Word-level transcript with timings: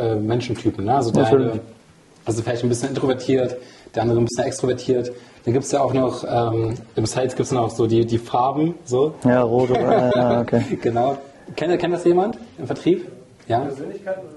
äh, 0.00 0.14
Menschentypen. 0.16 0.84
Ne? 0.84 0.94
Also 0.94 1.10
der 1.10 1.26
eine, 1.26 1.60
also 2.24 2.42
vielleicht 2.42 2.62
ein 2.62 2.68
bisschen 2.68 2.90
introvertiert, 2.90 3.56
der 3.94 4.02
andere 4.02 4.18
ein 4.18 4.24
bisschen 4.24 4.44
extrovertiert. 4.44 5.12
Dann 5.44 5.54
gibt 5.54 5.64
es 5.64 5.72
ja 5.72 5.80
auch 5.82 5.92
noch, 5.94 6.24
ähm, 6.24 6.74
im 6.96 7.06
Sales 7.06 7.34
gibt 7.34 7.46
es 7.46 7.52
noch 7.52 7.70
so 7.70 7.86
die, 7.86 8.04
die 8.04 8.18
Farben. 8.18 8.74
So. 8.84 9.14
Ja, 9.24 9.42
rot, 9.42 9.70
äh, 9.70 10.10
ja, 10.14 10.40
okay. 10.40 10.62
genau. 10.80 11.16
Kennt, 11.56 11.78
kennt 11.78 11.94
das 11.94 12.04
jemand 12.04 12.38
im 12.58 12.66
Vertrieb? 12.66 13.10
Ja. 13.48 13.66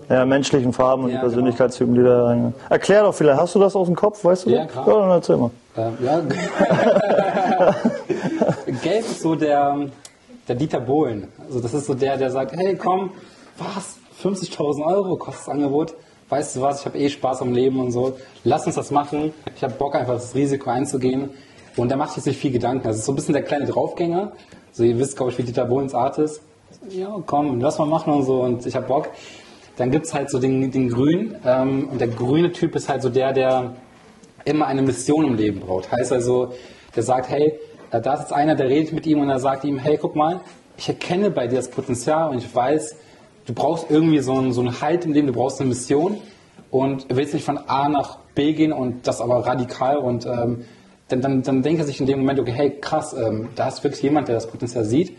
Ja, 0.10 0.26
menschlichen 0.26 0.74
Farben 0.74 1.04
und 1.04 1.10
ja, 1.10 1.18
genau. 1.18 1.28
Persönlichkeitstypen, 1.30 1.94
die 1.94 2.02
da 2.02 2.26
reingehen. 2.26 2.56
Erklär 2.70 3.04
doch 3.04 3.14
vielleicht, 3.14 3.40
hast 3.40 3.54
du 3.54 3.60
das 3.60 3.76
aus 3.76 3.86
dem 3.86 3.96
Kopf, 3.96 4.26
weißt 4.26 4.48
du? 4.48 4.50
Ja, 4.50 4.66
klar. 4.66 4.88
Ja, 4.88 4.94
dann 5.02 5.10
erzähl 5.12 5.38
mal. 5.38 5.52
Ähm, 5.78 5.98
ja. 6.04 6.22
Gelb 8.82 9.02
ist 9.02 9.22
so 9.22 9.36
der, 9.36 9.78
der 10.48 10.56
Dieter 10.56 10.80
Bohlen. 10.80 11.28
Also 11.46 11.60
das 11.60 11.76
ist 11.76 11.86
so 11.86 11.94
der, 11.94 12.18
der 12.18 12.32
sagt, 12.32 12.54
hey 12.54 12.76
komm, 12.76 13.12
was? 13.58 13.98
50.000 14.24 14.86
Euro 14.86 15.18
kostet 15.18 15.48
das 15.48 15.54
Angebot? 15.54 15.96
Weißt 16.30 16.56
du 16.56 16.62
was, 16.62 16.80
ich 16.80 16.86
habe 16.86 16.98
eh 16.98 17.10
Spaß 17.10 17.42
am 17.42 17.54
Leben 17.54 17.80
und 17.80 17.92
so. 17.92 18.14
Lass 18.44 18.66
uns 18.66 18.76
das 18.76 18.90
machen. 18.90 19.34
Ich 19.56 19.64
habe 19.64 19.74
Bock 19.74 19.96
einfach 19.96 20.14
das 20.14 20.34
Risiko 20.34 20.70
einzugehen. 20.70 21.32
Und 21.76 21.92
da 21.92 21.98
macht 21.98 22.14
sich 22.14 22.26
nicht 22.26 22.40
viel 22.40 22.52
Gedanken. 22.52 22.88
Das 22.88 22.98
ist 22.98 23.06
so 23.06 23.12
ein 23.12 23.16
bisschen 23.16 23.34
der 23.34 23.44
kleine 23.44 23.66
Draufgänger. 23.66 24.32
So 24.72 24.84
ihr 24.84 24.98
wisst, 24.98 25.18
glaube 25.18 25.32
ich, 25.32 25.38
wie 25.38 25.44
Dieter 25.44 25.66
Bohlens 25.66 25.94
Art 25.94 26.18
ist. 26.18 26.42
Ja, 26.90 27.22
komm, 27.26 27.60
lass 27.60 27.78
mal 27.78 27.86
machen 27.86 28.14
und 28.14 28.24
so. 28.24 28.42
Und 28.42 28.66
ich 28.66 28.76
habe 28.76 28.88
Bock. 28.88 29.10
Dann 29.76 29.92
gibt 29.92 30.06
es 30.06 30.14
halt 30.14 30.30
so 30.30 30.40
den, 30.40 30.72
den 30.72 30.90
Grün. 30.90 31.36
Ähm, 31.46 31.90
und 31.90 32.00
der 32.00 32.08
grüne 32.08 32.52
Typ 32.52 32.76
ist 32.76 32.88
halt 32.88 33.02
so 33.02 33.10
der, 33.10 33.34
der 33.34 33.74
immer 34.46 34.68
eine 34.68 34.82
Mission 34.82 35.26
im 35.26 35.36
Leben 35.36 35.60
braucht. 35.60 35.92
Heißt 35.92 36.14
also, 36.14 36.54
der 36.96 37.04
sagt, 37.04 37.30
hey, 37.30 37.60
äh, 37.92 38.02
da 38.02 38.14
ist 38.14 38.22
jetzt 38.22 38.34
einer, 38.34 38.56
der 38.56 38.70
redet 38.70 38.94
mit 38.94 39.06
ihm 39.06 39.20
und 39.20 39.30
er 39.30 39.40
sagt 39.40 39.66
ihm, 39.66 39.78
hey, 39.78 39.98
guck 40.00 40.16
mal, 40.16 40.42
ich 40.78 40.88
erkenne 40.88 41.30
bei 41.30 41.48
dir 41.48 41.58
das 41.58 41.70
Potenzial 41.70 42.30
und 42.30 42.38
ich 42.38 42.56
weiß, 42.56 42.96
du 43.46 43.54
brauchst 43.54 43.90
irgendwie 43.90 44.20
so 44.20 44.34
einen, 44.34 44.54
so 44.54 44.62
einen 44.62 44.82
Halt 44.82 45.06
im 45.06 45.14
Leben, 45.14 45.28
du 45.28 45.34
brauchst 45.34 45.60
eine 45.60 45.70
Mission 45.70 46.18
und 46.72 47.06
willst 47.10 47.34
nicht 47.34 47.46
von 47.46 47.58
A 47.58 47.90
nach 47.90 48.20
B 48.36 48.54
gehen 48.54 48.74
und 48.74 49.08
das 49.08 49.22
aber 49.22 49.46
radikal 49.46 49.98
und 49.98 50.26
ähm, 50.26 50.66
dann, 51.10 51.22
dann, 51.22 51.44
dann 51.44 51.62
denkt 51.62 51.80
er 51.80 51.86
sich 51.86 52.00
in 52.00 52.08
dem 52.08 52.20
Moment, 52.20 52.40
okay, 52.40 52.54
hey, 52.54 52.72
krass, 52.80 53.14
ähm, 53.14 53.50
da 53.56 53.68
ist 53.68 53.84
wirklich 53.84 54.02
jemand, 54.02 54.28
der 54.28 54.36
das 54.36 54.48
Potenzial 54.48 54.86
sieht. 54.86 55.18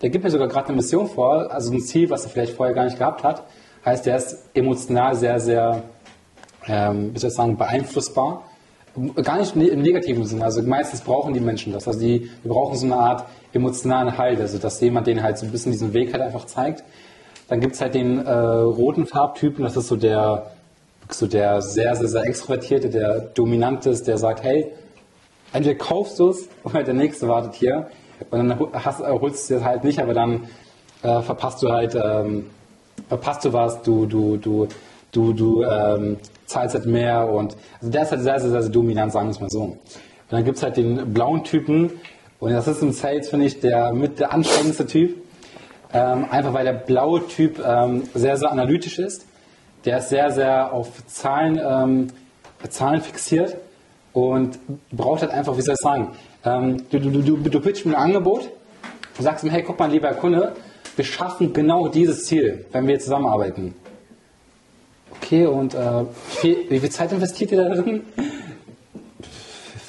Der 0.00 0.10
gibt 0.10 0.24
mir 0.24 0.30
sogar 0.30 0.48
gerade 0.48 0.68
eine 0.68 0.76
Mission 0.76 1.06
vor, 1.06 1.52
also 1.52 1.72
ein 1.72 1.80
Ziel, 1.80 2.08
was 2.10 2.24
er 2.24 2.30
vielleicht 2.30 2.54
vorher 2.54 2.74
gar 2.74 2.84
nicht 2.84 2.98
gehabt 2.98 3.22
hat. 3.22 3.44
Heißt, 3.84 4.06
der 4.06 4.16
ist 4.16 4.48
emotional 4.54 5.14
sehr, 5.14 5.40
sehr, 5.40 5.82
ähm, 6.66 7.14
wie 7.14 7.18
soll 7.18 7.28
ich 7.28 7.36
sagen, 7.36 7.56
beeinflussbar 7.56 8.44
Gar 9.16 9.38
nicht 9.38 9.56
im 9.56 9.82
negativen 9.82 10.24
Sinne. 10.24 10.44
Also 10.44 10.62
meistens 10.62 11.00
brauchen 11.00 11.34
die 11.34 11.40
Menschen 11.40 11.72
das. 11.72 11.88
Also 11.88 11.98
die, 11.98 12.30
die 12.44 12.48
brauchen 12.48 12.76
so 12.76 12.86
eine 12.86 12.96
Art 12.96 13.24
emotionalen 13.52 14.16
Halt, 14.16 14.40
also 14.40 14.58
dass 14.58 14.80
jemand 14.80 15.08
denen 15.08 15.20
halt 15.20 15.36
so 15.36 15.46
ein 15.46 15.50
bisschen 15.50 15.72
diesen 15.72 15.92
Weg 15.92 16.12
halt 16.12 16.22
einfach 16.22 16.44
zeigt. 16.44 16.84
Dann 17.48 17.60
gibt 17.60 17.74
es 17.74 17.80
halt 17.80 17.94
den 17.94 18.24
äh, 18.24 18.30
roten 18.32 19.06
Farbtypen, 19.06 19.64
das 19.64 19.76
ist 19.76 19.88
so 19.88 19.96
der, 19.96 20.50
so 21.10 21.26
der 21.26 21.60
sehr, 21.60 21.94
sehr, 21.94 22.08
sehr 22.08 22.22
extrovertierte, 22.24 22.88
der 22.88 23.20
dominante 23.20 23.90
ist, 23.90 24.06
der 24.06 24.16
sagt, 24.18 24.42
hey, 24.42 24.72
entweder 25.52 25.76
kaufst 25.76 26.18
du 26.18 26.30
es 26.30 26.48
oder 26.64 26.82
der 26.82 26.94
nächste 26.94 27.28
wartet 27.28 27.54
hier. 27.54 27.88
Und 28.30 28.48
dann 28.48 28.58
hast, 28.72 29.00
holst 29.00 29.50
du 29.50 29.56
es 29.56 29.64
halt 29.64 29.84
nicht, 29.84 30.00
aber 30.00 30.14
dann 30.14 30.44
äh, 31.02 31.20
verpasst 31.20 31.62
du 31.62 31.70
halt, 31.70 31.94
ähm, 31.94 32.46
verpasst 33.08 33.44
du 33.44 33.52
was, 33.52 33.82
du, 33.82 34.06
du, 34.06 34.36
du, 34.36 34.68
du, 35.12 35.32
du 35.32 35.62
ähm, 35.64 36.16
zahlst 36.46 36.74
halt 36.74 36.86
mehr 36.86 37.28
und 37.28 37.56
also 37.80 37.90
der 37.90 38.02
ist 38.02 38.10
halt 38.10 38.22
sehr, 38.22 38.40
sehr, 38.40 38.50
sehr, 38.50 38.62
sehr 38.62 38.70
dominant, 38.70 39.12
sagen 39.12 39.26
wir 39.26 39.32
es 39.32 39.40
mal 39.40 39.50
so. 39.50 39.62
Und 39.62 39.78
dann 40.30 40.44
gibt 40.44 40.56
es 40.56 40.62
halt 40.62 40.76
den 40.76 41.12
blauen 41.12 41.44
Typen 41.44 41.92
und 42.40 42.52
das 42.52 42.66
ist 42.66 42.82
im 42.82 42.92
Sales, 42.92 43.28
finde 43.28 43.46
ich, 43.46 43.60
der 43.60 43.92
mit 43.92 44.18
der 44.18 44.32
anstrengendste 44.32 44.86
Typ. 44.86 45.23
Ähm, 45.94 46.26
einfach 46.28 46.52
weil 46.52 46.64
der 46.64 46.72
blaue 46.72 47.26
Typ 47.28 47.64
ähm, 47.64 48.02
sehr, 48.14 48.36
sehr 48.36 48.50
analytisch 48.50 48.98
ist. 48.98 49.26
Der 49.84 49.98
ist 49.98 50.08
sehr, 50.08 50.32
sehr 50.32 50.72
auf 50.72 50.88
Zahlen, 51.06 51.60
ähm, 51.64 52.08
Zahlen 52.68 53.00
fixiert 53.00 53.56
und 54.12 54.58
braucht 54.90 55.20
halt 55.20 55.30
einfach, 55.30 55.56
wie 55.56 55.62
soll 55.62 55.74
ich 55.74 55.80
sagen, 55.80 56.08
ähm, 56.44 56.82
du, 56.90 56.98
du, 56.98 57.22
du, 57.22 57.36
du 57.36 57.60
pitchst 57.60 57.86
mir 57.86 57.96
ein 57.96 58.02
Angebot, 58.02 58.50
du 59.16 59.22
sagst 59.22 59.44
ihm, 59.44 59.50
hey, 59.50 59.62
guck 59.62 59.78
mal, 59.78 59.90
lieber 59.90 60.12
Kunde, 60.14 60.54
wir 60.96 61.04
schaffen 61.04 61.52
genau 61.52 61.88
dieses 61.88 62.24
Ziel, 62.24 62.66
wenn 62.72 62.88
wir 62.88 62.98
zusammenarbeiten. 62.98 63.74
Okay, 65.16 65.46
und 65.46 65.74
äh, 65.74 66.04
wie, 66.42 66.66
wie, 66.70 66.80
viel 66.80 66.90
Zeit 66.90 67.12
investiert 67.12 67.52
ihr 67.52 67.68
da 67.68 67.74
drin? 67.74 68.02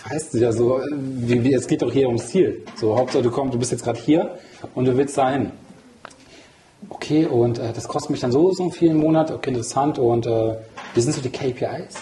Weißt 0.07 0.35
du 0.35 0.37
ja 0.37 0.51
so, 0.51 0.81
wie, 0.91 1.43
wie, 1.43 1.53
es 1.53 1.67
geht 1.67 1.81
doch 1.81 1.91
hier 1.91 2.07
ums 2.07 2.27
Ziel. 2.27 2.63
So, 2.75 2.95
Hauptsache 2.95 3.23
du 3.23 3.31
kommst, 3.31 3.55
du 3.55 3.59
bist 3.59 3.71
jetzt 3.71 3.83
gerade 3.83 3.99
hier 3.99 4.37
und 4.75 4.85
du 4.85 4.95
willst 4.95 5.17
dahin. 5.17 5.51
Okay, 6.89 7.25
und 7.25 7.59
äh, 7.59 7.73
das 7.73 7.87
kostet 7.87 8.11
mich 8.11 8.19
dann 8.19 8.31
so, 8.31 8.51
so 8.51 8.69
viel 8.69 8.91
im 8.91 8.97
Monat, 8.97 9.31
okay, 9.31 9.49
interessant, 9.49 9.97
und 9.99 10.25
äh, 10.25 10.55
wie 10.93 11.01
sind 11.01 11.13
so 11.13 11.21
die 11.21 11.29
KPIs? 11.29 11.95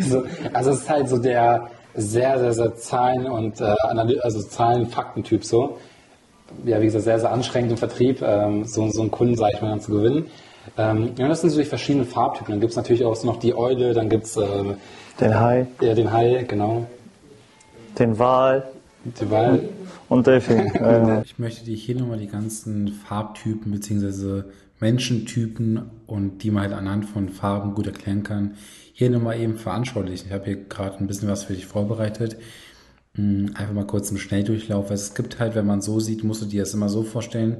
so, 0.08 0.24
also 0.52 0.70
es 0.70 0.78
ist 0.78 0.90
halt 0.90 1.08
so 1.08 1.18
der 1.18 1.70
sehr, 1.94 2.38
sehr, 2.38 2.52
sehr 2.52 2.76
Zahlen- 2.76 3.26
und 3.26 3.60
äh, 3.60 3.74
also 4.22 4.42
Zahlen-Fakten-Typ 4.42 5.44
so. 5.44 5.78
Ja, 6.64 6.80
wie 6.80 6.84
gesagt, 6.84 7.04
sehr, 7.04 7.18
sehr 7.18 7.32
anstrengend 7.32 7.72
im 7.72 7.76
Vertrieb, 7.76 8.22
ähm, 8.22 8.64
so, 8.64 8.88
so 8.90 9.00
einen 9.00 9.10
Kunden, 9.10 9.34
sage 9.36 9.52
ich 9.56 9.62
mal, 9.62 9.70
dann 9.70 9.80
zu 9.80 9.92
gewinnen. 9.92 10.26
Ähm, 10.76 11.12
ja, 11.16 11.28
das 11.28 11.40
sind 11.40 11.50
so 11.50 11.58
die 11.58 11.64
verschiedenen 11.64 12.06
Farbtypen. 12.06 12.52
Dann 12.52 12.60
gibt 12.60 12.70
es 12.70 12.76
natürlich 12.76 13.04
auch 13.04 13.22
noch 13.24 13.38
die 13.38 13.54
Eule, 13.54 13.94
dann 13.94 14.08
gibt 14.08 14.24
es 14.24 14.36
äh, 14.36 14.46
den 15.20 15.40
Hai. 15.40 15.66
Ja, 15.80 15.94
den 15.94 16.12
Hai, 16.12 16.44
genau. 16.46 16.86
Den 17.98 18.18
Wal. 18.18 18.68
Den 19.14 19.30
Wal. 19.30 19.68
Und 20.08 20.26
Delfin. 20.26 21.22
ich 21.24 21.38
möchte 21.38 21.64
dir 21.64 21.76
hier 21.76 21.96
nochmal 21.96 22.18
die 22.18 22.26
ganzen 22.26 22.88
Farbtypen 22.88 23.72
bzw. 23.72 24.42
Menschentypen 24.80 25.90
und 26.06 26.42
die 26.42 26.50
man 26.50 26.64
halt 26.64 26.72
anhand 26.72 27.06
von 27.06 27.28
Farben 27.28 27.74
gut 27.74 27.86
erklären 27.86 28.22
kann, 28.22 28.54
hier 28.92 29.10
nochmal 29.10 29.40
eben 29.40 29.56
veranschaulichen. 29.56 30.26
Ich 30.26 30.32
habe 30.32 30.44
hier 30.44 30.64
gerade 30.64 30.98
ein 30.98 31.06
bisschen 31.06 31.28
was 31.28 31.44
für 31.44 31.54
dich 31.54 31.66
vorbereitet. 31.66 32.36
Hm, 33.14 33.52
einfach 33.54 33.72
mal 33.72 33.86
kurz 33.86 34.10
im 34.10 34.18
Schnelldurchlauf. 34.18 34.90
Es 34.90 35.14
gibt 35.14 35.38
halt, 35.38 35.54
wenn 35.54 35.66
man 35.66 35.80
so 35.80 36.00
sieht, 36.00 36.24
musst 36.24 36.42
du 36.42 36.46
dir 36.46 36.62
das 36.62 36.74
immer 36.74 36.88
so 36.88 37.02
vorstellen. 37.02 37.58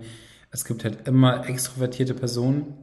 Es 0.50 0.64
gibt 0.64 0.84
halt 0.84 1.08
immer 1.08 1.48
extrovertierte 1.48 2.14
Personen 2.14 2.74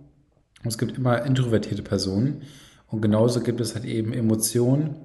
und 0.64 0.70
es 0.70 0.78
gibt 0.78 0.98
immer 0.98 1.26
introvertierte 1.26 1.84
Personen. 1.84 2.42
Und 2.88 3.02
genauso 3.02 3.42
gibt 3.42 3.62
es 3.62 3.76
halt 3.76 3.86
eben 3.86 4.14
Emotionen, 4.14 4.96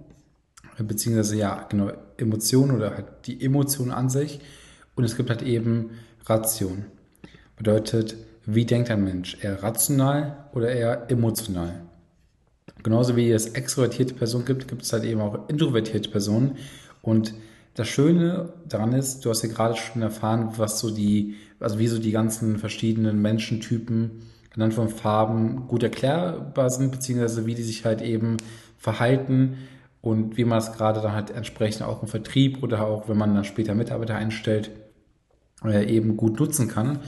beziehungsweise 0.84 1.37
ja, 1.37 1.66
genau, 1.69 1.93
Emotionen 2.16 2.77
oder 2.77 2.94
halt 2.94 3.06
die 3.27 3.44
Emotion 3.44 3.91
an 3.91 4.09
sich. 4.09 4.41
Und 4.94 5.05
es 5.05 5.16
gibt 5.16 5.31
halt 5.31 5.43
eben 5.43 5.91
Ration. 6.27 6.87
Bedeutet, 7.56 8.16
wie 8.47 8.65
denkt 8.65 8.91
ein 8.91 9.05
Mensch? 9.05 9.37
Eher 9.41 9.62
rational 9.62 10.49
oder 10.53 10.71
eher 10.71 11.11
emotional? 11.11 11.83
Genauso 12.83 13.17
wie 13.17 13.31
es 13.31 13.49
extrovertierte 13.49 14.15
Personen 14.15 14.44
gibt, 14.44 14.69
gibt 14.69 14.83
es 14.83 14.93
halt 14.93 15.05
eben 15.05 15.21
auch 15.21 15.49
introvertierte 15.49 16.11
Personen. 16.11 16.56
Und 17.03 17.34
das 17.75 17.88
Schöne 17.88 18.53
daran 18.69 18.93
ist, 18.93 19.25
du 19.25 19.31
hast 19.31 19.43
ja 19.43 19.49
gerade 19.49 19.77
schon 19.77 20.03
erfahren, 20.03 20.53
was 20.56 20.81
so 20.81 20.91
die, 20.91 21.37
also 21.61 21.78
wie 21.78 21.88
so 21.88 21.99
die 21.99 22.11
ganzen 22.11 22.59
verschiedenen 22.59 23.21
Menschentypen 23.21 24.22
anhand 24.55 24.75
von 24.75 24.88
Farben 24.88 25.69
gut 25.69 25.83
erklärbar 25.83 26.71
sind, 26.71 26.91
beziehungsweise 26.91 27.47
wie 27.47 27.55
die 27.55 27.62
sich 27.62 27.84
halt 27.84 28.03
eben 28.03 28.37
verhalten 28.78 29.59
und 30.00 30.36
wie 30.36 30.44
man 30.44 30.59
es 30.59 30.72
gerade 30.72 31.00
dann 31.00 31.12
halt 31.12 31.31
entsprechend 31.31 31.82
auch 31.82 32.03
im 32.03 32.09
Vertrieb 32.09 32.62
oder 32.62 32.86
auch 32.86 33.09
wenn 33.09 33.16
man 33.16 33.34
dann 33.34 33.44
später 33.44 33.75
Mitarbeiter 33.75 34.14
einstellt, 34.14 34.70
äh, 35.64 35.84
eben 35.86 36.16
gut 36.16 36.38
nutzen 36.38 36.69
kann. 36.69 37.00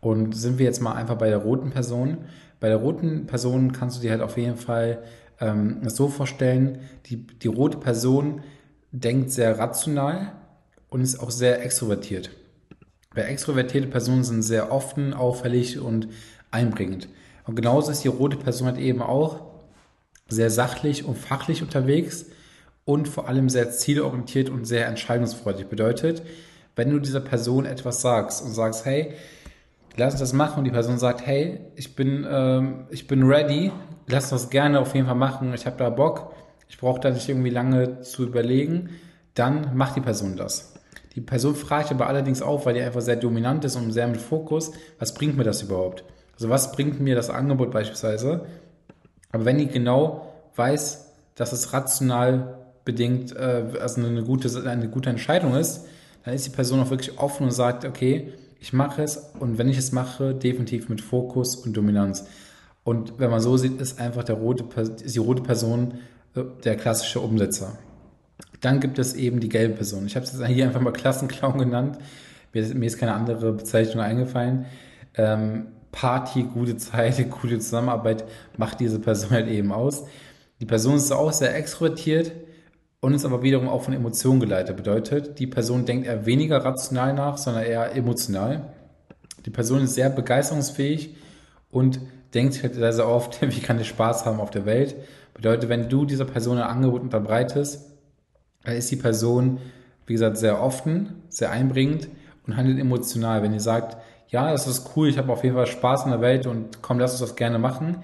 Und 0.00 0.36
sind 0.36 0.58
wir 0.58 0.66
jetzt 0.66 0.80
mal 0.80 0.92
einfach 0.92 1.16
bei 1.16 1.30
der 1.30 1.38
roten 1.38 1.70
Person. 1.70 2.18
Bei 2.60 2.68
der 2.68 2.76
roten 2.76 3.26
Person 3.26 3.72
kannst 3.72 3.96
du 3.96 4.02
dir 4.02 4.10
halt 4.10 4.20
auf 4.20 4.36
jeden 4.36 4.56
Fall 4.56 5.02
ähm, 5.40 5.80
so 5.88 6.08
vorstellen, 6.08 6.80
die, 7.06 7.26
die 7.26 7.48
rote 7.48 7.78
Person 7.78 8.42
denkt 8.92 9.30
sehr 9.30 9.58
rational 9.58 10.32
und 10.90 11.00
ist 11.00 11.18
auch 11.18 11.30
sehr 11.30 11.64
extrovertiert. 11.64 12.30
Weil 13.14 13.26
extrovertierte 13.26 13.88
Personen 13.88 14.24
sind 14.24 14.42
sehr 14.42 14.70
offen, 14.70 15.14
auffällig 15.14 15.78
und 15.78 16.08
einbringend. 16.50 17.08
Und 17.46 17.56
genauso 17.56 17.90
ist 17.90 18.04
die 18.04 18.08
rote 18.08 18.36
Person 18.36 18.66
halt 18.66 18.78
eben 18.78 19.00
auch 19.02 19.53
sehr 20.28 20.50
sachlich 20.50 21.04
und 21.04 21.16
fachlich 21.16 21.62
unterwegs 21.62 22.26
und 22.84 23.08
vor 23.08 23.28
allem 23.28 23.48
sehr 23.48 23.70
zielorientiert 23.70 24.50
und 24.50 24.64
sehr 24.64 24.86
entscheidungsfreudig. 24.86 25.66
Bedeutet, 25.68 26.22
wenn 26.76 26.90
du 26.90 26.98
dieser 26.98 27.20
Person 27.20 27.66
etwas 27.66 28.00
sagst 28.00 28.42
und 28.44 28.52
sagst, 28.52 28.84
hey, 28.84 29.14
lass 29.96 30.14
uns 30.14 30.20
das 30.20 30.32
machen 30.32 30.58
und 30.58 30.64
die 30.64 30.70
Person 30.70 30.98
sagt, 30.98 31.26
hey, 31.26 31.60
ich 31.76 31.94
bin, 31.94 32.26
ähm, 32.28 32.86
ich 32.90 33.06
bin 33.06 33.22
ready, 33.22 33.70
lass 34.06 34.30
das 34.30 34.50
gerne 34.50 34.80
auf 34.80 34.94
jeden 34.94 35.06
Fall 35.06 35.14
machen, 35.14 35.54
ich 35.54 35.66
habe 35.66 35.76
da 35.76 35.90
Bock, 35.90 36.34
ich 36.68 36.78
brauche 36.78 37.00
da 37.00 37.10
nicht 37.10 37.28
irgendwie 37.28 37.50
lange 37.50 38.00
zu 38.00 38.24
überlegen, 38.24 38.90
dann 39.34 39.76
macht 39.76 39.96
die 39.96 40.00
Person 40.00 40.36
das. 40.36 40.74
Die 41.14 41.20
Person 41.20 41.54
fragt 41.54 41.92
aber 41.92 42.08
allerdings 42.08 42.42
auf, 42.42 42.66
weil 42.66 42.74
die 42.74 42.80
einfach 42.80 43.00
sehr 43.00 43.16
dominant 43.16 43.64
ist 43.64 43.76
und 43.76 43.92
sehr 43.92 44.08
mit 44.08 44.20
Fokus, 44.20 44.72
was 44.98 45.14
bringt 45.14 45.36
mir 45.36 45.44
das 45.44 45.62
überhaupt? 45.62 46.04
Also 46.34 46.48
was 46.48 46.72
bringt 46.72 47.00
mir 47.00 47.14
das 47.14 47.30
Angebot 47.30 47.70
beispielsweise? 47.70 48.46
Aber 49.34 49.46
wenn 49.46 49.58
die 49.58 49.66
genau 49.66 50.32
weiß, 50.54 51.12
dass 51.34 51.52
es 51.52 51.72
rational 51.72 52.56
bedingt, 52.84 53.34
äh, 53.34 53.64
also 53.80 54.00
eine 54.00 54.22
gute, 54.22 54.70
eine 54.70 54.88
gute 54.88 55.10
Entscheidung 55.10 55.56
ist, 55.56 55.86
dann 56.24 56.34
ist 56.34 56.46
die 56.46 56.50
Person 56.50 56.80
auch 56.80 56.90
wirklich 56.90 57.18
offen 57.18 57.46
und 57.46 57.50
sagt, 57.50 57.84
okay, 57.84 58.32
ich 58.60 58.72
mache 58.72 59.02
es 59.02 59.16
und 59.40 59.58
wenn 59.58 59.68
ich 59.68 59.76
es 59.76 59.90
mache, 59.90 60.34
definitiv 60.36 60.88
mit 60.88 61.00
Fokus 61.00 61.56
und 61.56 61.76
Dominanz. 61.76 62.26
Und 62.84 63.18
wenn 63.18 63.28
man 63.28 63.40
so 63.40 63.56
sieht, 63.56 63.80
ist 63.80 64.00
einfach 64.00 64.22
der 64.22 64.36
rote, 64.36 64.64
die 65.04 65.18
rote 65.18 65.42
Person 65.42 65.94
äh, 66.36 66.44
der 66.62 66.76
klassische 66.76 67.18
Umsetzer. 67.18 67.76
Dann 68.60 68.78
gibt 68.78 69.00
es 69.00 69.14
eben 69.14 69.40
die 69.40 69.48
gelbe 69.48 69.74
Person. 69.74 70.06
Ich 70.06 70.14
habe 70.14 70.24
es 70.24 70.32
jetzt 70.32 70.46
hier 70.46 70.64
einfach 70.64 70.80
mal 70.80 70.92
Klassenclown 70.92 71.58
genannt. 71.58 71.98
Mir 72.52 72.62
ist, 72.62 72.72
mir 72.72 72.86
ist 72.86 72.98
keine 72.98 73.14
andere 73.14 73.52
Bezeichnung 73.52 74.04
eingefallen. 74.04 74.66
Ähm, 75.16 75.66
Party, 75.94 76.42
gute 76.42 76.76
Zeit, 76.76 77.30
gute 77.40 77.60
Zusammenarbeit 77.60 78.24
macht 78.56 78.80
diese 78.80 78.98
Person 78.98 79.30
halt 79.30 79.48
eben 79.48 79.72
aus. 79.72 80.04
Die 80.60 80.66
Person 80.66 80.96
ist 80.96 81.12
auch 81.12 81.32
sehr 81.32 81.54
extrovertiert 81.56 82.32
und 83.00 83.14
ist 83.14 83.24
aber 83.24 83.42
wiederum 83.42 83.68
auch 83.68 83.82
von 83.82 83.94
Emotionen 83.94 84.40
geleitet. 84.40 84.76
Bedeutet, 84.76 85.38
die 85.38 85.46
Person 85.46 85.86
denkt 85.86 86.06
eher 86.06 86.26
weniger 86.26 86.64
rational 86.64 87.14
nach, 87.14 87.38
sondern 87.38 87.62
eher 87.62 87.94
emotional. 87.94 88.72
Die 89.46 89.50
Person 89.50 89.82
ist 89.82 89.94
sehr 89.94 90.10
begeisterungsfähig 90.10 91.16
und 91.70 92.00
denkt 92.34 92.62
halt 92.62 92.74
sehr, 92.74 92.92
sehr 92.92 93.08
oft, 93.08 93.40
wie 93.56 93.60
kann 93.60 93.80
ich 93.80 93.88
Spaß 93.88 94.26
haben 94.26 94.40
auf 94.40 94.50
der 94.50 94.66
Welt. 94.66 94.96
Bedeutet, 95.34 95.68
wenn 95.68 95.88
du 95.88 96.04
dieser 96.04 96.24
Person 96.24 96.58
ein 96.58 96.64
Angebot 96.64 97.02
unterbreitest, 97.02 97.90
dann 98.64 98.74
ist 98.74 98.90
die 98.90 98.96
Person, 98.96 99.58
wie 100.06 100.14
gesagt, 100.14 100.38
sehr 100.38 100.60
offen, 100.60 101.22
sehr 101.28 101.50
einbringend 101.50 102.08
und 102.46 102.56
handelt 102.56 102.78
emotional. 102.80 103.42
Wenn 103.42 103.52
ihr 103.52 103.60
sagt, 103.60 103.96
ja, 104.28 104.50
das 104.50 104.66
ist 104.66 104.90
cool, 104.96 105.08
ich 105.08 105.18
habe 105.18 105.32
auf 105.32 105.44
jeden 105.44 105.56
Fall 105.56 105.66
Spaß 105.66 106.04
in 106.04 106.10
der 106.10 106.20
Welt 106.20 106.46
und 106.46 106.82
komm, 106.82 106.98
lass 106.98 107.12
uns 107.12 107.20
das 107.20 107.36
gerne 107.36 107.58
machen, 107.58 108.02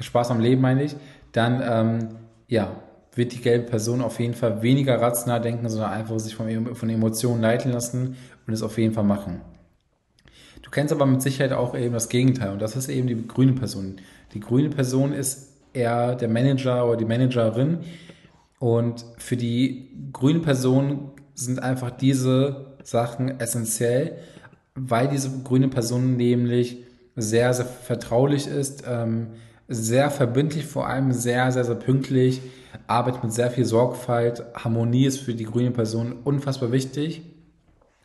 Spaß 0.00 0.30
am 0.30 0.40
Leben 0.40 0.60
meine 0.60 0.84
ich, 0.84 0.96
dann 1.32 1.62
ähm, 1.62 2.08
ja, 2.48 2.70
wird 3.14 3.32
die 3.32 3.40
gelbe 3.40 3.66
Person 3.66 4.02
auf 4.02 4.20
jeden 4.20 4.34
Fall 4.34 4.62
weniger 4.62 5.00
rational 5.00 5.40
denken, 5.40 5.68
sondern 5.68 5.90
einfach 5.90 6.18
sich 6.18 6.34
von, 6.34 6.74
von 6.74 6.90
Emotionen 6.90 7.40
leiten 7.40 7.72
lassen 7.72 8.16
und 8.46 8.52
es 8.52 8.62
auf 8.62 8.78
jeden 8.78 8.92
Fall 8.94 9.04
machen. 9.04 9.40
Du 10.62 10.70
kennst 10.70 10.92
aber 10.92 11.06
mit 11.06 11.22
Sicherheit 11.22 11.52
auch 11.52 11.76
eben 11.76 11.94
das 11.94 12.08
Gegenteil 12.08 12.50
und 12.50 12.60
das 12.60 12.76
ist 12.76 12.88
eben 12.88 13.06
die 13.06 13.26
grüne 13.26 13.52
Person. 13.52 13.96
Die 14.34 14.40
grüne 14.40 14.68
Person 14.68 15.12
ist 15.12 15.56
eher 15.72 16.14
der 16.14 16.28
Manager 16.28 16.86
oder 16.86 16.96
die 16.96 17.04
Managerin 17.04 17.80
und 18.58 19.04
für 19.18 19.36
die 19.36 19.90
grüne 20.12 20.40
Person 20.40 21.12
sind 21.34 21.62
einfach 21.62 21.90
diese 21.90 22.76
Sachen 22.82 23.40
essentiell, 23.40 24.18
weil 24.76 25.08
diese 25.08 25.42
grüne 25.42 25.68
Person 25.68 26.16
nämlich 26.16 26.84
sehr, 27.16 27.52
sehr 27.54 27.64
vertraulich 27.64 28.46
ist, 28.46 28.84
ähm, 28.86 29.28
sehr 29.68 30.10
verbindlich, 30.10 30.66
vor 30.66 30.86
allem 30.86 31.12
sehr, 31.12 31.50
sehr, 31.50 31.64
sehr 31.64 31.74
pünktlich, 31.74 32.42
arbeitet 32.86 33.24
mit 33.24 33.32
sehr 33.32 33.50
viel 33.50 33.64
Sorgfalt. 33.64 34.44
Harmonie 34.54 35.06
ist 35.06 35.18
für 35.18 35.34
die 35.34 35.44
grüne 35.44 35.70
Person 35.70 36.14
unfassbar 36.22 36.70
wichtig. 36.70 37.22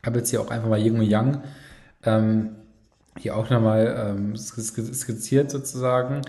Ich 0.02 0.08
habe 0.08 0.20
jetzt 0.20 0.30
hier 0.30 0.42
auch 0.42 0.50
einfach 0.50 0.70
mal 0.70 0.80
Yin 0.80 0.98
und 0.98 1.06
Yang 1.06 1.44
ähm, 2.04 2.56
hier 3.18 3.36
auch 3.36 3.50
nochmal 3.50 4.16
ähm, 4.18 4.36
skizziert 4.36 5.52
sozusagen. 5.52 6.22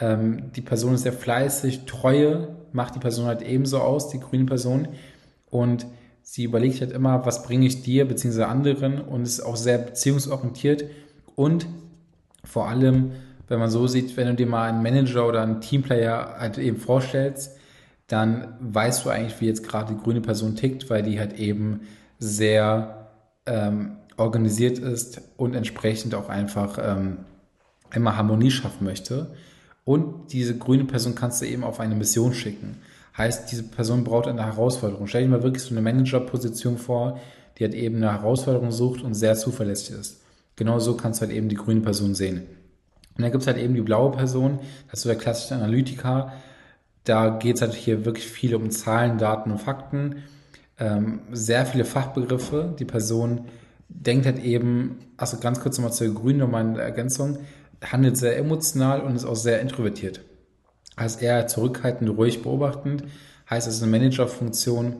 Ähm, 0.00 0.50
die 0.56 0.62
Person 0.62 0.94
ist 0.94 1.02
sehr 1.02 1.12
fleißig, 1.12 1.84
Treue 1.84 2.48
macht 2.72 2.94
die 2.94 3.00
Person 3.00 3.26
halt 3.26 3.42
ebenso 3.42 3.78
aus, 3.78 4.08
die 4.08 4.18
grüne 4.18 4.46
Person. 4.46 4.88
Und 5.50 5.86
sie 6.22 6.44
überlegt 6.44 6.80
halt 6.80 6.92
immer, 6.92 7.26
was 7.26 7.42
bringe 7.42 7.66
ich 7.66 7.82
dir 7.82 8.06
bzw. 8.06 8.44
anderen 8.44 9.00
und 9.00 9.22
ist 9.22 9.40
auch 9.40 9.56
sehr 9.56 9.78
beziehungsorientiert 9.78 10.84
und 11.34 11.66
vor 12.44 12.68
allem, 12.68 13.12
wenn 13.48 13.58
man 13.58 13.70
so 13.70 13.86
sieht, 13.86 14.16
wenn 14.16 14.28
du 14.28 14.34
dir 14.34 14.46
mal 14.46 14.68
einen 14.68 14.82
Manager 14.82 15.26
oder 15.26 15.42
einen 15.42 15.60
Teamplayer 15.60 16.36
halt 16.38 16.58
eben 16.58 16.78
vorstellst, 16.78 17.56
dann 18.06 18.56
weißt 18.60 19.04
du 19.04 19.10
eigentlich, 19.10 19.40
wie 19.40 19.46
jetzt 19.46 19.66
gerade 19.66 19.94
die 19.94 20.00
grüne 20.00 20.20
Person 20.20 20.56
tickt, 20.56 20.90
weil 20.90 21.02
die 21.02 21.18
halt 21.18 21.38
eben 21.38 21.82
sehr 22.18 23.08
ähm, 23.46 23.96
organisiert 24.16 24.78
ist 24.78 25.20
und 25.36 25.54
entsprechend 25.54 26.14
auch 26.14 26.28
einfach 26.28 26.78
ähm, 26.82 27.18
immer 27.94 28.16
Harmonie 28.16 28.50
schaffen 28.50 28.84
möchte. 28.84 29.34
Und 29.84 30.32
diese 30.32 30.56
grüne 30.56 30.84
Person 30.84 31.14
kannst 31.14 31.42
du 31.42 31.46
eben 31.46 31.64
auf 31.64 31.80
eine 31.80 31.94
Mission 31.94 32.34
schicken. 32.34 32.76
Heißt, 33.16 33.50
diese 33.52 33.64
Person 33.64 34.04
braucht 34.04 34.26
eine 34.26 34.44
Herausforderung. 34.44 35.06
Stell 35.06 35.24
dir 35.24 35.28
mal 35.28 35.42
wirklich 35.42 35.62
so 35.62 35.70
eine 35.70 35.82
Managerposition 35.82 36.78
vor, 36.78 37.20
die 37.58 37.64
halt 37.64 37.74
eben 37.74 37.96
eine 37.96 38.12
Herausforderung 38.12 38.70
sucht 38.70 39.02
und 39.02 39.14
sehr 39.14 39.34
zuverlässig 39.34 39.96
ist. 39.96 40.22
Genau 40.56 40.78
so 40.78 40.96
kannst 40.96 41.20
du 41.20 41.26
halt 41.26 41.36
eben 41.36 41.48
die 41.48 41.56
grüne 41.56 41.80
Person 41.80 42.14
sehen. 42.14 42.46
Und 43.16 43.22
dann 43.22 43.30
gibt 43.30 43.42
es 43.42 43.46
halt 43.46 43.58
eben 43.58 43.74
die 43.74 43.82
blaue 43.82 44.12
Person, 44.12 44.58
das 44.90 45.00
ist 45.00 45.02
so 45.02 45.08
der 45.10 45.18
klassische 45.18 45.54
Analytiker. 45.54 46.32
Da 47.04 47.30
geht 47.30 47.56
es 47.56 47.62
halt 47.62 47.74
hier 47.74 48.04
wirklich 48.04 48.26
viel 48.26 48.54
um 48.54 48.70
Zahlen, 48.70 49.18
Daten 49.18 49.50
und 49.50 49.58
Fakten. 49.58 50.22
Ähm, 50.78 51.20
sehr 51.32 51.66
viele 51.66 51.84
Fachbegriffe. 51.84 52.74
Die 52.78 52.84
Person 52.84 53.42
denkt 53.88 54.24
halt 54.24 54.42
eben, 54.42 54.98
also 55.18 55.38
ganz 55.38 55.60
kurz 55.60 55.76
nochmal 55.76 55.92
zur 55.92 56.14
Grünen 56.14 56.38
nochmal 56.38 56.64
eine 56.64 56.80
Ergänzung, 56.80 57.38
handelt 57.84 58.16
sehr 58.16 58.38
emotional 58.38 59.00
und 59.00 59.14
ist 59.14 59.24
auch 59.24 59.36
sehr 59.36 59.60
introvertiert. 59.60 60.20
Heißt 61.02 61.20
eher 61.20 61.48
zurückhaltend, 61.48 62.16
ruhig 62.16 62.42
beobachtend. 62.42 63.02
Heißt, 63.50 63.66
es 63.66 63.76
ist 63.76 63.82
eine 63.82 63.90
Managerfunktion. 63.90 64.96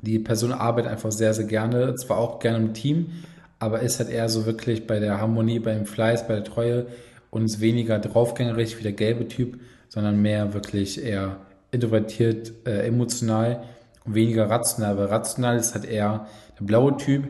Die 0.00 0.20
Person 0.20 0.52
arbeitet 0.52 0.90
einfach 0.90 1.10
sehr, 1.10 1.34
sehr 1.34 1.46
gerne, 1.46 1.96
zwar 1.96 2.18
auch 2.18 2.38
gerne 2.38 2.58
im 2.58 2.74
Team, 2.74 3.10
aber 3.58 3.80
ist 3.80 3.98
halt 3.98 4.08
eher 4.10 4.28
so 4.28 4.46
wirklich 4.46 4.86
bei 4.86 4.98
der 5.00 5.20
Harmonie, 5.20 5.58
beim 5.58 5.84
Fleiß, 5.84 6.28
bei 6.28 6.34
der 6.34 6.44
Treue 6.44 6.86
und 7.30 7.44
ist 7.44 7.60
weniger 7.60 7.98
draufgängerig 7.98 8.78
wie 8.78 8.82
der 8.82 8.92
gelbe 8.92 9.26
Typ, 9.26 9.60
sondern 9.88 10.22
mehr 10.22 10.54
wirklich 10.54 11.04
eher 11.04 11.38
introvertiert, 11.72 12.52
äh, 12.66 12.86
emotional 12.86 13.64
und 14.04 14.14
weniger 14.14 14.48
rational. 14.48 14.92
Aber 14.92 15.10
rational 15.10 15.56
ist 15.56 15.74
halt 15.74 15.84
eher 15.84 16.26
der 16.58 16.64
blaue 16.64 16.96
Typ, 16.96 17.24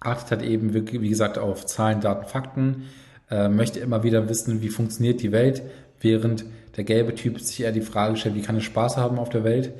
achtet 0.00 0.40
halt 0.40 0.42
eben, 0.42 0.74
wie 0.74 1.08
gesagt, 1.08 1.38
auf 1.38 1.66
Zahlen, 1.66 2.00
Daten, 2.00 2.26
Fakten, 2.26 2.84
äh, 3.30 3.48
möchte 3.48 3.78
immer 3.78 4.02
wieder 4.02 4.28
wissen, 4.28 4.62
wie 4.62 4.68
funktioniert 4.68 5.22
die 5.22 5.32
Welt, 5.32 5.62
während 6.00 6.44
der 6.80 6.84
gelbe 6.84 7.14
Typ 7.14 7.38
sich 7.38 7.60
eher 7.60 7.72
die 7.72 7.82
Frage 7.82 8.16
stellt, 8.16 8.34
wie 8.34 8.40
kann 8.40 8.56
ich 8.56 8.64
Spaß 8.64 8.96
haben 8.96 9.18
auf 9.18 9.28
der 9.28 9.44
Welt. 9.44 9.74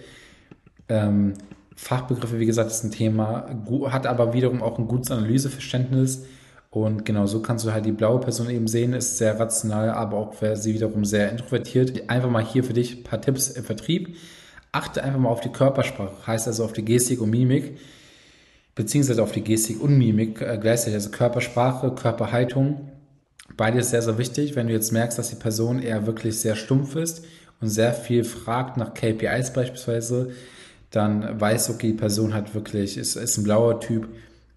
Ähm, 0.91 1.33
Fachbegriffe, 1.75 2.39
wie 2.39 2.45
gesagt, 2.45 2.71
ist 2.71 2.85
ein 2.85 2.91
Thema, 2.91 3.49
hat 3.87 4.07
aber 4.07 4.35
wiederum 4.35 4.63
auch 4.63 4.79
ein 4.79 4.87
gutes 4.87 5.11
Analyseverständnis. 5.11 6.27
Und 6.69 7.07
genau 7.07 7.25
so 7.25 7.41
kannst 7.41 7.65
du 7.65 7.73
halt 7.73 7.87
die 7.87 7.93
blaue 7.93 8.21
Person 8.21 8.51
eben 8.51 8.69
sehen, 8.69 8.93
ist 8.93 9.17
sehr 9.17 9.41
rational, 9.41 9.91
aber 9.91 10.19
auch 10.19 10.35
sie 10.55 10.75
wiederum 10.75 11.07
sehr 11.07 11.31
introvertiert. 11.31 12.11
Einfach 12.11 12.29
mal 12.29 12.45
hier 12.45 12.63
für 12.63 12.75
dich 12.75 12.99
ein 12.99 13.03
paar 13.03 13.23
Tipps 13.23 13.49
im 13.49 13.65
Vertrieb. 13.65 14.17
Achte 14.71 15.03
einfach 15.03 15.19
mal 15.19 15.31
auf 15.31 15.41
die 15.41 15.49
Körpersprache, 15.49 16.27
heißt 16.27 16.47
also 16.47 16.65
auf 16.65 16.75
die 16.75 16.85
Gestik 16.85 17.23
und 17.23 17.31
Mimik 17.31 17.79
beziehungsweise 18.75 19.23
auf 19.23 19.33
die 19.33 19.43
Gestik 19.43 19.83
und 19.83 19.99
Mimik 19.99 20.41
äh, 20.41 20.59
gleichzeitig, 20.61 20.95
also 20.95 21.11
Körpersprache, 21.11 21.93
Körperhaltung. 21.95 22.90
Beides 23.57 23.91
sehr, 23.91 24.03
sehr 24.03 24.19
wichtig. 24.19 24.57
Wenn 24.57 24.67
du 24.67 24.73
jetzt 24.73 24.93
merkst, 24.93 25.19
dass 25.19 25.31
die 25.31 25.37
Person 25.37 25.81
eher 25.81 26.07
wirklich 26.07 26.39
sehr 26.39 26.57
stumpf 26.57 26.97
ist 26.97 27.25
und 27.61 27.69
sehr 27.69 27.93
viel 27.93 28.25
fragt 28.25 28.77
nach 28.77 28.95
KPIs 28.95 29.53
beispielsweise, 29.53 30.31
dann 30.91 31.41
weißt 31.41 31.69
du, 31.69 31.73
okay, 31.75 31.89
die 31.89 31.99
Person 31.99 32.35
hat 32.35 32.55
wirklich, 32.55 32.97
ist, 32.97 33.17
ist 33.17 33.39
ein 33.39 33.45
blauer 33.45 33.81
Typ, 33.81 34.09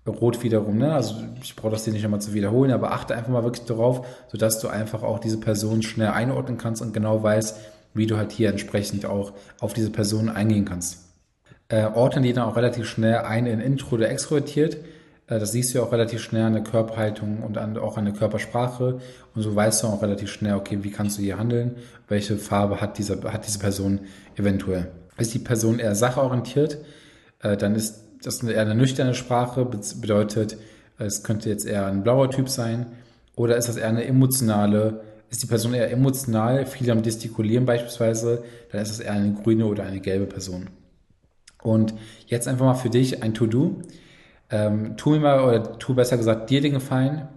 rot 0.06 0.44
wiederum, 0.44 0.78
ne? 0.78 0.94
Also 0.94 1.16
ich 1.42 1.56
brauche 1.56 1.72
das 1.72 1.86
dir 1.86 1.94
nicht 1.94 2.04
nochmal 2.04 2.22
zu 2.22 2.34
wiederholen, 2.34 2.72
aber 2.72 2.92
achte 2.92 3.16
einfach 3.16 3.32
mal 3.32 3.44
wirklich 3.44 3.66
darauf, 3.66 4.06
sodass 4.32 4.60
du 4.60 4.68
einfach 4.68 5.04
auch 5.04 5.20
diese 5.20 5.40
Person 5.40 5.82
schnell 5.82 6.10
einordnen 6.10 6.58
kannst 6.58 6.82
und 6.82 6.94
genau 6.94 7.24
weißt, 7.24 7.58
wie 7.94 8.08
du 8.08 8.18
halt 8.18 8.32
hier 8.32 8.50
entsprechend 8.50 9.06
auch 9.06 9.34
auf 9.60 9.74
diese 9.74 9.92
Person 9.92 10.28
eingehen 10.30 10.66
kannst 10.66 11.04
äh, 11.74 11.86
ordnen 11.86 12.24
die 12.24 12.34
dann 12.34 12.46
auch 12.46 12.56
relativ 12.56 12.88
schnell 12.88 13.18
ein 13.18 13.48
in 13.48 13.60
Intro 13.60 13.96
oder 13.96 14.10
extrovertiert. 14.10 14.78
Äh, 15.34 15.40
das 15.40 15.52
siehst 15.52 15.74
du 15.74 15.80
ja 15.80 15.84
auch 15.84 15.92
relativ 15.92 16.22
schnell 16.22 16.44
an 16.44 16.54
der 16.54 16.64
Körperhaltung 16.64 17.44
und 17.44 17.58
an, 17.58 17.78
auch 17.78 17.98
an 17.98 18.06
der 18.06 18.14
Körpersprache. 18.14 19.00
Und 19.36 19.42
so 19.42 19.56
weißt 19.56 19.84
du 19.84 19.88
auch 19.88 20.02
relativ 20.02 20.32
schnell, 20.32 20.56
okay, 20.56 20.80
wie 20.82 20.92
kannst 20.92 21.18
du 21.18 21.22
hier 21.22 21.38
handeln? 21.38 21.76
Welche 22.08 22.38
Farbe 22.38 22.82
hat 22.82 22.98
diese, 22.98 23.22
hat 23.32 23.48
diese 23.48 23.60
Person 23.60 24.02
eventuell? 24.36 24.92
Ist 25.18 25.34
die 25.34 25.40
Person 25.40 25.80
eher 25.80 25.96
sachorientiert, 25.96 26.80
äh, 27.42 27.58
dann 27.58 27.76
ist 27.76 28.04
das 28.24 28.42
eher 28.42 28.62
eine 28.62 28.76
nüchterne 28.76 29.14
Sprache, 29.14 29.66
bedeutet, 29.66 30.58
es 30.98 31.24
könnte 31.24 31.50
jetzt 31.50 31.66
eher 31.66 31.86
ein 31.88 32.04
blauer 32.04 32.30
Typ 32.30 32.48
sein. 32.48 32.86
Oder 33.36 33.58
ist 33.58 33.68
das 33.68 33.78
eher 33.78 33.90
eine 33.90 34.06
emotionale, 34.06 35.02
ist 35.30 35.44
die 35.44 35.48
Person 35.48 35.74
eher 35.74 35.92
emotional, 35.92 36.66
viel 36.66 36.90
am 36.90 37.02
Gestikulieren 37.02 37.66
beispielsweise, 37.66 38.44
dann 38.72 38.82
ist 38.82 38.92
das 38.92 39.00
eher 39.00 39.14
eine 39.14 39.34
grüne 39.34 39.66
oder 39.66 39.84
eine 39.84 40.00
gelbe 40.00 40.28
Person. 40.28 40.70
Und 41.62 41.94
jetzt 42.28 42.48
einfach 42.48 42.66
mal 42.66 42.74
für 42.76 42.90
dich 42.90 43.24
ein 43.24 43.34
To-Do. 43.34 43.82
Ähm, 44.54 44.98
tu 44.98 45.10
mir 45.10 45.20
mal, 45.20 45.44
oder 45.44 45.80
tu 45.80 45.96
besser 45.96 46.16
gesagt 46.16 46.52
dir 46.52 46.62
den 46.62 46.74
Gefallen, 46.74 47.28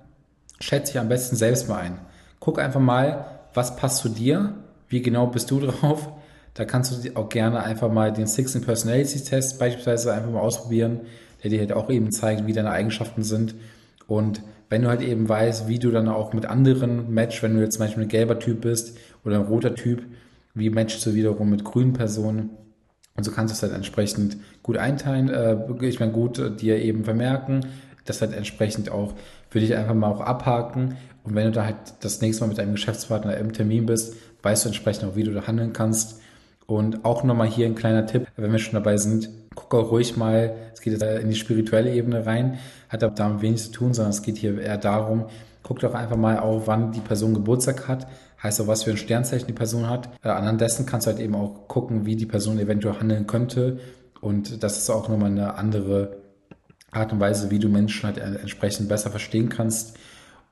schätze 0.61 0.93
dich 0.93 1.01
am 1.01 1.09
besten 1.09 1.35
selbst 1.35 1.67
mal 1.67 1.79
ein. 1.79 1.99
Guck 2.41 2.59
einfach 2.59 2.81
mal, 2.81 3.25
was 3.55 3.75
passt 3.77 4.03
zu 4.03 4.11
dir, 4.11 4.53
wie 4.91 5.01
genau 5.01 5.27
bist 5.27 5.51
du 5.51 5.61
drauf. 5.67 6.13
Da 6.53 6.67
kannst 6.67 7.07
du 7.07 7.17
auch 7.17 7.31
gerne 7.31 7.63
einfach 7.63 7.91
mal 7.91 8.13
den 8.13 8.27
16 8.27 8.61
Personalities 8.61 9.25
Test 9.25 9.59
beispielsweise 9.59 10.13
einfach 10.13 10.31
mal 10.31 10.41
ausprobieren, 10.41 11.01
der 11.43 11.49
dir 11.49 11.61
halt 11.61 11.73
auch 11.73 11.89
eben 11.89 12.13
zeigt, 12.13 12.47
wie 12.47 12.53
deine 12.53 12.71
Eigenschaften 12.71 13.23
sind. 13.23 13.55
Und 14.07 14.43
wenn 14.69 14.83
du 14.83 14.89
halt 14.89 15.01
eben 15.01 15.27
weißt, 15.27 15.69
wie 15.69 15.79
du 15.79 15.91
dann 15.91 16.09
auch 16.09 16.35
mit 16.35 16.45
anderen 16.45 17.15
match, 17.15 17.43
wenn 17.43 17.55
du 17.55 17.63
jetzt 17.63 17.77
zum 17.77 17.87
Beispiel 17.87 18.03
ein 18.03 18.09
gelber 18.11 18.39
Typ 18.39 18.61
bist 18.61 18.99
oder 19.25 19.37
ein 19.37 19.47
roter 19.47 19.75
Typ, 19.75 20.03
wie 20.53 20.69
matchst 20.69 21.05
du 21.07 21.15
wiederum 21.15 21.49
mit 21.49 21.65
grünen 21.65 21.95
Personen, 21.95 22.51
und 23.17 23.25
so 23.25 23.31
kannst 23.31 23.53
du 23.53 23.57
es 23.57 23.63
halt 23.63 23.73
entsprechend 23.73 24.37
gut 24.63 24.77
einteilen, 24.77 25.29
äh, 25.29 25.57
ich 25.83 26.01
meine 26.01 26.13
gut 26.13 26.39
äh, 26.39 26.51
dir 26.51 26.79
eben 26.79 27.05
vermerken, 27.05 27.67
das 28.05 28.21
halt 28.21 28.35
entsprechend 28.35 28.91
auch 28.91 29.15
würde 29.51 29.65
ich 29.65 29.75
einfach 29.75 29.95
mal 29.95 30.11
auch 30.11 30.21
abhaken. 30.21 30.97
Und 31.25 31.35
wenn 31.35 31.47
du 31.47 31.53
da 31.53 31.65
halt 31.65 31.77
das 32.01 32.21
nächste 32.21 32.43
Mal 32.43 32.49
mit 32.49 32.59
deinem 32.59 32.73
Geschäftspartner 32.73 33.37
im 33.37 33.53
Termin 33.53 33.87
bist, 33.87 34.15
weißt 34.43 34.65
du 34.65 34.69
entsprechend 34.69 35.09
auch, 35.09 35.17
wie 35.17 35.25
du 35.25 35.33
da 35.33 35.47
handeln 35.47 35.73
kannst. 35.73 36.21
Und 36.67 37.05
auch 37.05 37.23
nochmal 37.25 37.49
hier 37.49 37.67
ein 37.67 37.75
kleiner 37.75 38.07
Tipp, 38.07 38.27
wenn 38.37 38.53
wir 38.53 38.59
schon 38.59 38.75
dabei 38.75 38.97
sind, 38.97 39.31
guck 39.55 39.75
auch 39.75 39.91
ruhig 39.91 40.17
mal, 40.17 40.55
es 40.75 40.81
geht 40.81 40.93
jetzt 40.93 41.03
in 41.03 41.29
die 41.29 41.37
spirituelle 41.37 41.93
Ebene 41.93 42.27
rein, 42.27 42.59
hat 42.89 43.03
damit 43.03 43.41
wenig 43.41 43.63
zu 43.63 43.71
tun, 43.71 43.95
sondern 43.95 44.11
es 44.11 44.23
geht 44.23 44.37
hier 44.37 44.61
eher 44.61 44.77
darum, 44.77 45.27
guck 45.63 45.79
doch 45.81 45.95
einfach 45.95 46.17
mal 46.17 46.39
auf, 46.39 46.67
wann 46.67 46.93
die 46.93 47.01
Person 47.01 47.35
Geburtstag 47.35 47.89
hat, 47.89 48.07
heißt 48.43 48.61
auch, 48.61 48.67
was 48.67 48.85
für 48.85 48.91
ein 48.91 48.97
Sternzeichen 48.97 49.47
die 49.47 49.53
Person 49.53 49.89
hat. 49.89 50.09
Äh, 50.23 50.29
anhand 50.29 50.61
dessen 50.61 50.87
kannst 50.87 51.07
du 51.07 51.11
halt 51.11 51.21
eben 51.21 51.35
auch 51.35 51.69
gucken, 51.69 52.07
wie 52.07 52.17
die 52.17 52.27
Person 52.27 52.59
eventuell 52.59 52.99
handeln 53.01 53.27
könnte. 53.27 53.79
Und 54.21 54.63
das 54.63 54.79
ist 54.79 54.91
auch 54.91 55.09
nochmal 55.09 55.31
eine 55.31 55.55
andere 55.55 56.17
Art 56.91 57.13
und 57.13 57.21
Weise, 57.21 57.51
wie 57.51 57.59
du 57.59 57.69
Menschen 57.69 58.05
halt 58.05 58.19
entsprechend 58.19 58.89
besser 58.89 59.11
verstehen 59.11 59.49
kannst. 59.49 59.97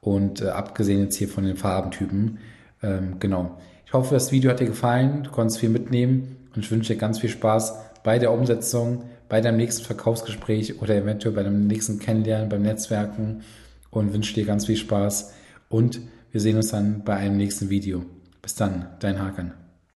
Und 0.00 0.42
äh, 0.42 0.48
abgesehen 0.48 1.00
jetzt 1.00 1.16
hier 1.16 1.28
von 1.28 1.44
den 1.44 1.56
Farbentypen, 1.56 2.38
ähm, 2.82 3.16
genau. 3.18 3.58
Ich 3.86 3.92
hoffe, 3.92 4.14
das 4.14 4.32
Video 4.32 4.50
hat 4.50 4.60
dir 4.60 4.66
gefallen, 4.66 5.22
du 5.24 5.30
konntest 5.30 5.60
viel 5.60 5.70
mitnehmen 5.70 6.36
und 6.54 6.64
ich 6.64 6.70
wünsche 6.70 6.92
dir 6.92 6.98
ganz 6.98 7.20
viel 7.20 7.30
Spaß 7.30 7.74
bei 8.02 8.18
der 8.18 8.32
Umsetzung, 8.32 9.04
bei 9.28 9.40
deinem 9.40 9.56
nächsten 9.56 9.84
Verkaufsgespräch 9.84 10.82
oder 10.82 10.94
eventuell 10.94 11.34
bei 11.34 11.42
deinem 11.42 11.66
nächsten 11.66 11.98
Kennenlernen, 11.98 12.48
beim 12.48 12.62
Netzwerken 12.62 13.42
und 13.90 14.12
wünsche 14.12 14.34
dir 14.34 14.44
ganz 14.44 14.66
viel 14.66 14.76
Spaß 14.76 15.32
und 15.68 16.00
wir 16.34 16.40
sehen 16.40 16.56
uns 16.56 16.72
dann 16.72 17.04
bei 17.04 17.14
einem 17.14 17.36
nächsten 17.36 17.70
Video. 17.70 18.04
Bis 18.42 18.56
dann, 18.56 18.88
dein 18.98 19.20
Hakan. 19.20 19.52